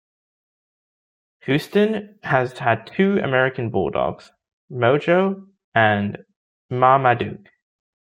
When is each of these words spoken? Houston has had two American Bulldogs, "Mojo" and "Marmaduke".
Houston 1.41 2.17
has 2.23 2.57
had 2.57 2.87
two 2.87 3.19
American 3.19 3.69
Bulldogs, 3.69 4.31
"Mojo" 4.71 5.47
and 5.75 6.25
"Marmaduke". 6.71 7.45